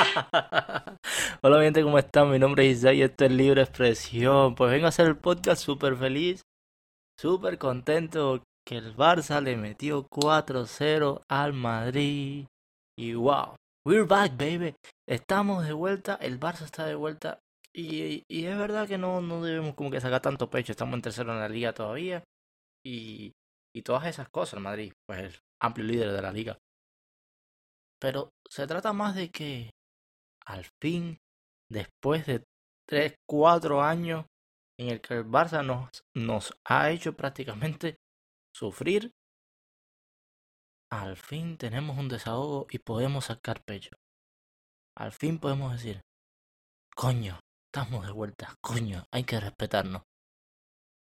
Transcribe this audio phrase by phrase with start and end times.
[1.42, 2.30] Hola gente, ¿cómo están?
[2.30, 4.54] Mi nombre es Isai y esto es Libre Expresión.
[4.54, 6.42] Pues vengo a hacer el podcast súper feliz,
[7.18, 12.46] súper contento que el Barça le metió 4-0 al Madrid.
[12.96, 14.74] Y wow, we're back baby.
[15.08, 17.38] Estamos de vuelta, el Barça está de vuelta.
[17.74, 21.02] Y, y es verdad que no, no debemos como que sacar tanto pecho, estamos en
[21.02, 22.24] tercero en la liga todavía.
[22.84, 23.32] Y,
[23.74, 26.58] y todas esas cosas, el Madrid, pues el amplio líder de la liga.
[28.00, 29.70] Pero se trata más de que
[30.50, 31.18] al fin,
[31.70, 32.44] después de
[32.88, 34.26] 3, 4 años
[34.78, 35.62] en el que el Barça
[36.14, 37.98] nos, ha hecho prácticamente
[38.52, 39.12] sufrir,
[40.90, 43.90] al fin tenemos un desahogo y podemos sacar pecho.
[44.96, 46.00] Al fin podemos decir,
[46.96, 47.38] coño,
[47.72, 50.02] estamos de vuelta, coño, hay que respetarnos.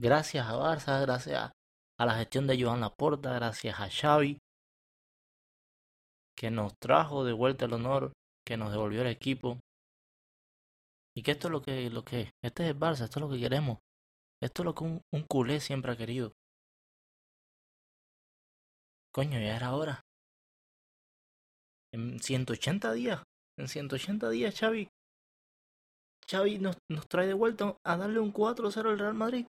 [0.00, 1.52] Gracias a Barça, gracias
[1.98, 4.38] a la gestión de Joan Laporta, gracias a Xavi,
[6.36, 8.12] que nos trajo de vuelta el honor,
[8.46, 9.58] que nos devolvió el equipo.
[11.14, 13.30] Y que esto es lo que, lo que, este es el Barça, esto es lo
[13.30, 13.78] que queremos.
[14.40, 16.32] Esto es lo que un, culé siempre ha querido.
[19.12, 20.02] Coño, ya era hora.
[21.92, 23.22] En 180 días,
[23.58, 24.88] en 180 días, Xavi.
[26.30, 29.46] Xavi nos, nos trae de vuelta a darle un 4-0 al Real Madrid.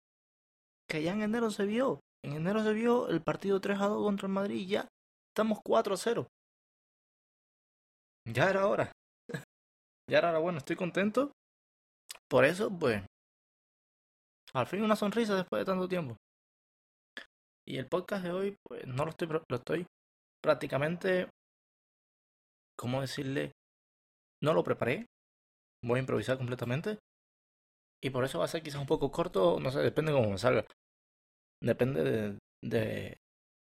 [0.90, 2.00] Que ya en enero se vio.
[2.24, 4.88] En enero se vio el partido 3-2 contra el Madrid y ya
[5.30, 6.28] estamos 4-0.
[8.26, 8.92] Ya era hora.
[10.10, 11.32] ya era hora, bueno, estoy contento.
[12.30, 13.04] Por eso, pues,
[14.54, 16.18] al fin una sonrisa después de tanto tiempo.
[17.68, 19.86] Y el podcast de hoy, pues, no lo estoy, lo estoy
[20.44, 21.30] prácticamente,
[22.78, 23.52] ¿cómo decirle?
[24.44, 25.06] No lo preparé.
[25.84, 27.00] Voy a improvisar completamente.
[28.04, 30.32] Y por eso va a ser quizás un poco corto, no sé, depende de cómo
[30.32, 30.66] me salga.
[31.62, 33.18] Depende de, de,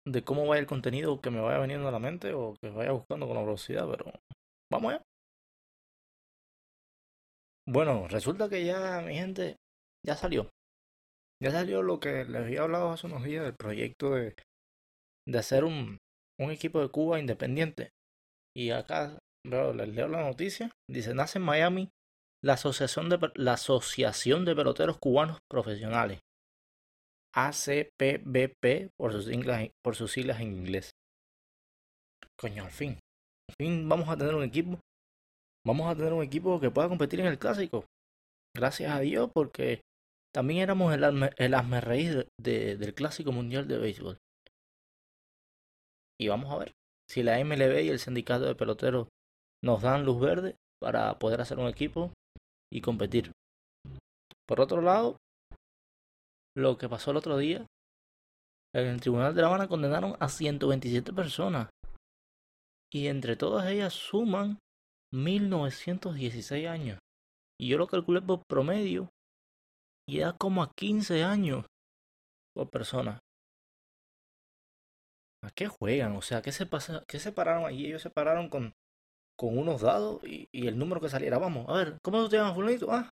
[0.08, 2.92] de cómo vaya el contenido que me vaya veniendo a la mente o que vaya
[2.92, 4.12] buscando con la velocidad, pero
[4.72, 5.04] vamos allá.
[7.68, 9.58] Bueno, resulta que ya, mi gente,
[10.06, 10.50] ya salió.
[11.42, 14.36] Ya salió lo que les había hablado hace unos días del proyecto de,
[15.28, 15.98] de hacer un,
[16.40, 17.90] un equipo de Cuba independiente.
[18.56, 20.72] Y acá, veo, les leo la noticia.
[20.90, 21.90] Dice, nace en Miami
[22.44, 26.20] la Asociación de, la Asociación de Peloteros Cubanos Profesionales.
[27.36, 29.26] ACPBP por sus,
[30.12, 30.92] siglas, en inglés.
[32.40, 32.98] Coño, al fin.
[33.50, 34.80] Al fin vamos a tener un equipo.
[35.66, 37.86] Vamos a tener un equipo que pueda competir en el clásico.
[38.56, 39.82] Gracias a Dios, porque
[40.34, 41.82] también éramos el asme, el asme
[42.38, 44.18] del clásico mundial de béisbol.
[46.20, 46.72] Y vamos a ver
[47.10, 49.08] si la MLB y el sindicato de peloteros
[49.64, 52.14] nos dan luz verde para poder hacer un equipo
[52.72, 53.32] y competir.
[54.48, 55.18] Por otro lado,
[56.56, 57.66] lo que pasó el otro día.
[58.74, 61.70] En el Tribunal de La Habana condenaron a 127 personas.
[62.92, 64.60] Y entre todas ellas suman
[65.14, 67.00] 1916 años.
[67.60, 69.10] Y yo lo calculé por promedio.
[70.08, 71.66] Y da como a 15 años
[72.54, 73.20] por persona.
[75.44, 76.16] ¿A qué juegan?
[76.16, 77.04] O sea, ¿qué se pasa?
[77.08, 77.86] ¿Qué separaron allí?
[77.86, 78.74] Ellos separaron con,
[79.38, 81.38] con unos dados y, y, el número que saliera.
[81.38, 82.92] Vamos, a ver, ¿cómo tú te llamas, fulanito?
[82.92, 83.10] Ah,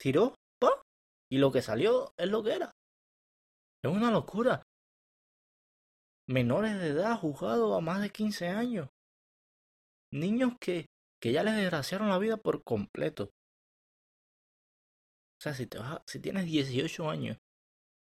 [0.00, 0.82] tiró, pa,
[1.30, 2.72] y lo que salió es lo que era.
[3.84, 4.62] Es una locura.
[6.26, 8.88] Menores de edad juzgados a más de 15 años.
[10.10, 10.86] Niños que,
[11.20, 13.24] que ya les desgraciaron la vida por completo.
[15.38, 17.36] O sea, si, te vas, si tienes 18 años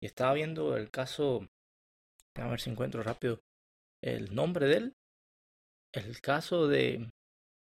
[0.01, 1.45] y estaba viendo el caso,
[2.35, 3.41] a ver si encuentro rápido
[4.01, 4.93] el nombre de él,
[5.93, 7.09] el caso de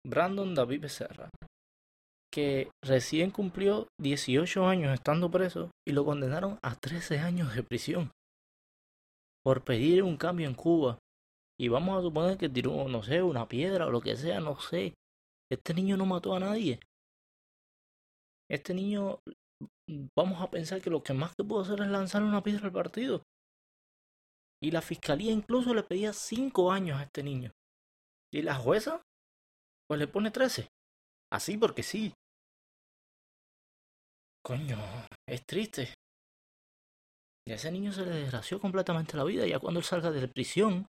[0.07, 1.29] Brandon David Becerra,
[2.31, 8.11] que recién cumplió 18 años estando preso y lo condenaron a 13 años de prisión
[9.43, 10.99] por pedir un cambio en Cuba.
[11.59, 14.59] Y vamos a suponer que tiró, no sé, una piedra o lo que sea, no
[14.59, 14.95] sé.
[15.51, 16.79] Este niño no mató a nadie.
[18.49, 19.19] Este niño,
[20.17, 22.71] vamos a pensar que lo que más que pudo hacer es lanzar una piedra al
[22.71, 23.23] partido.
[24.63, 27.51] Y la fiscalía incluso le pedía 5 años a este niño.
[28.33, 29.01] Y la jueza,
[29.87, 30.67] pues le pone 13.
[31.31, 32.13] Así porque sí.
[34.51, 34.77] Coño,
[35.29, 35.93] es triste.
[37.47, 39.47] Y a ese niño se le desgració completamente la vida.
[39.47, 40.87] Ya cuando salga de prisión,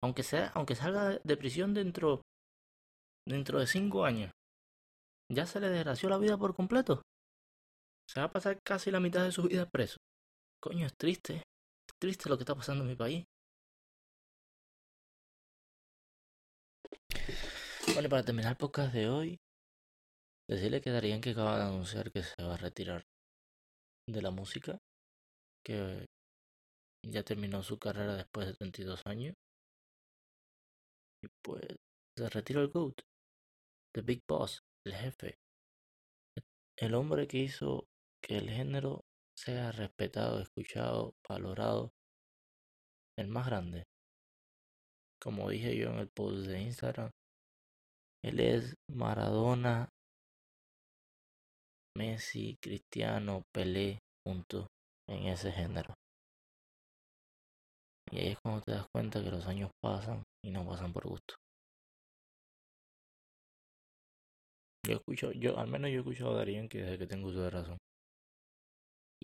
[0.00, 2.22] aunque sea, aunque salga de prisión dentro,
[3.26, 4.30] dentro de cinco años,
[5.28, 7.02] ya se le desgració la vida por completo.
[8.08, 9.96] Se va a pasar casi la mitad de su vida preso.
[10.62, 11.38] Coño, es triste.
[11.38, 13.24] Es triste lo que está pasando en mi país.
[17.92, 19.36] Bueno, para terminar el podcast de hoy,
[20.50, 23.06] decirle que Darían que acaba de anunciar que se va a retirar
[24.08, 24.78] de la música,
[25.64, 26.06] que
[27.06, 29.34] ya terminó su carrera después de 32 años.
[31.22, 31.62] Y pues
[32.16, 33.00] se retiró el GOAT.
[33.94, 35.38] The Big Boss, el jefe.
[36.76, 37.86] El hombre que hizo
[38.22, 39.04] que el género
[39.36, 41.92] sea respetado, escuchado, valorado.
[43.16, 43.84] El más grande.
[45.22, 47.10] Como dije yo en el post de Instagram,
[48.22, 49.90] él es Maradona,
[51.96, 54.66] Messi, Cristiano, Pelé, juntos
[55.08, 55.94] en ese género.
[58.12, 61.06] Y ahí es cuando te das cuenta que los años pasan y no pasan por
[61.06, 61.34] gusto.
[64.86, 67.42] Yo escucho, yo, al menos yo he escuchado a Darían que desde que tengo uso
[67.42, 67.78] de razón.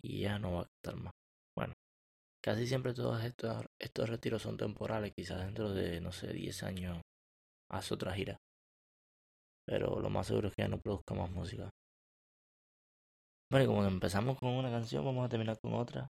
[0.02, 1.12] Y ya no va a estar más.
[1.56, 1.72] Bueno,
[2.44, 7.00] casi siempre todos estos, estos retiros son temporales, quizás dentro de, no sé, 10 años
[7.70, 8.36] hace otra gira.
[9.66, 11.70] Pero lo más seguro es que ya no produzca más música.
[13.50, 16.08] Bueno, como empezamos con una canción, vamos a terminar con otra.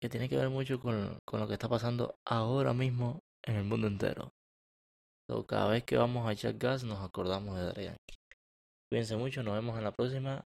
[0.00, 3.86] Que tiene que ver mucho con, lo que está pasando ahora mismo en el mundo
[3.86, 4.32] entero.
[5.46, 7.96] cada vez que vamos a echar gas nos acordamos de Darían.
[8.90, 10.46] Cuídense mucho, nos vemos en la próxima